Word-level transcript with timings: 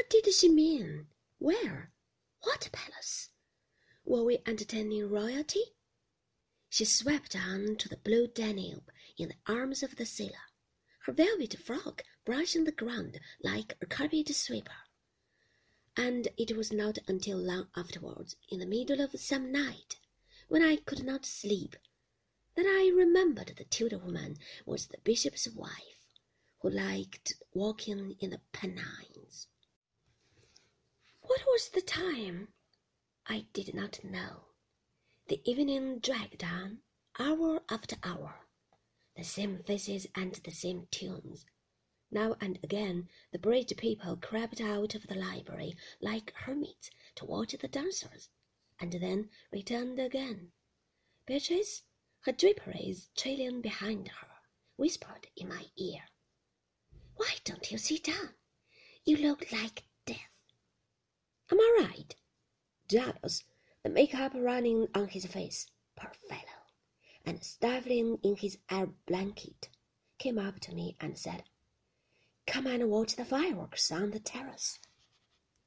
What 0.00 0.08
did 0.08 0.32
she 0.32 0.48
mean? 0.48 1.08
Where? 1.38 1.92
What 2.40 2.70
palace? 2.72 3.28
Were 4.02 4.24
we 4.24 4.38
entertaining 4.46 5.10
royalty? 5.10 5.62
She 6.70 6.86
swept 6.86 7.36
on 7.36 7.76
to 7.76 7.86
the 7.86 7.98
blue 7.98 8.26
Danube 8.26 8.90
in 9.18 9.28
the 9.28 9.34
arms 9.52 9.82
of 9.82 9.96
the 9.96 10.06
sailor, 10.06 10.48
her 11.00 11.12
velvet 11.12 11.54
frock 11.58 12.02
brushing 12.24 12.64
the 12.64 12.72
ground 12.72 13.20
like 13.42 13.76
a 13.82 13.84
carpet 13.84 14.34
sweeper. 14.34 14.72
And 15.98 16.28
it 16.38 16.56
was 16.56 16.72
not 16.72 16.96
until 17.06 17.36
long 17.36 17.68
afterwards, 17.76 18.36
in 18.48 18.58
the 18.58 18.64
middle 18.64 19.02
of 19.02 19.20
some 19.20 19.52
night, 19.52 19.96
when 20.48 20.62
I 20.62 20.76
could 20.76 21.04
not 21.04 21.26
sleep, 21.26 21.76
that 22.54 22.64
I 22.64 22.88
remembered 22.88 23.52
the 23.54 23.64
Tudor 23.64 23.98
woman 23.98 24.38
was 24.64 24.86
the 24.86 24.96
bishop's 25.04 25.46
wife, 25.46 26.06
who 26.60 26.70
liked 26.70 27.34
walking 27.52 28.16
in 28.18 28.30
the 28.30 28.40
Pennines. 28.52 29.09
Was 31.52 31.68
the 31.70 31.82
time? 31.82 32.54
I 33.26 33.46
did 33.52 33.74
not 33.74 34.04
know. 34.04 34.44
The 35.26 35.42
evening 35.44 35.98
dragged 35.98 36.44
on, 36.44 36.82
hour 37.18 37.64
after 37.68 37.96
hour, 38.04 38.46
the 39.16 39.24
same 39.24 39.64
faces 39.64 40.06
and 40.14 40.32
the 40.36 40.52
same 40.52 40.86
tunes. 40.92 41.44
Now 42.08 42.36
and 42.40 42.60
again 42.62 43.08
the 43.32 43.40
bridge 43.40 43.76
people 43.76 44.16
crept 44.16 44.60
out 44.60 44.94
of 44.94 45.08
the 45.08 45.16
library 45.16 45.76
like 46.00 46.32
hermits 46.34 46.88
to 47.16 47.24
watch 47.24 47.50
the 47.60 47.66
dancers, 47.66 48.30
and 48.78 48.92
then 48.92 49.28
returned 49.50 49.98
again. 49.98 50.52
Beatrice, 51.26 51.82
her 52.20 52.32
draperies 52.32 53.10
trailing 53.16 53.60
behind 53.60 54.06
her, 54.06 54.28
whispered 54.76 55.26
in 55.36 55.48
my 55.48 55.66
ear, 55.76 56.04
Why 57.16 57.38
don't 57.42 57.72
you 57.72 57.76
sit 57.76 58.04
down? 58.04 58.34
You 59.04 59.16
look 59.16 59.50
like 59.50 59.82
Right? 61.78 62.14
Giles, 62.88 63.44
the 63.82 63.90
make-up 63.90 64.32
running 64.34 64.88
on 64.94 65.08
his 65.08 65.26
face, 65.26 65.66
poor 65.96 66.12
fellow, 66.28 66.64
and 67.24 67.44
stifling 67.44 68.18
in 68.22 68.36
his 68.36 68.58
Arab 68.68 68.94
blanket, 69.06 69.68
came 70.18 70.38
up 70.38 70.60
to 70.60 70.74
me 70.74 70.96
and 71.00 71.16
said, 71.16 71.44
Come 72.46 72.66
and 72.66 72.90
watch 72.90 73.16
the 73.16 73.24
fireworks 73.24 73.92
on 73.92 74.10
the 74.10 74.20
terrace. 74.20 74.78